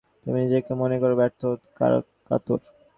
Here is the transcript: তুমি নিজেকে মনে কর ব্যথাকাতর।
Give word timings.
তুমি 0.21 0.37
নিজেকে 0.43 0.71
মনে 0.81 0.95
কর 1.01 1.11
ব্যথাকাতর। 1.19 2.59